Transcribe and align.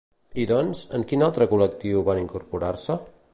I 0.43 0.45
doncs, 0.51 0.81
en 0.99 1.05
quin 1.11 1.25
altre 1.27 1.49
col·lectiu 1.53 2.03
van 2.09 2.23
incorporar-se? 2.23 2.99